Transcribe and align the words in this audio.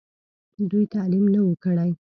دوي 0.69 0.83
تعليم 0.93 1.25
نۀ 1.33 1.39
وو 1.43 1.53
کړی 1.63 1.91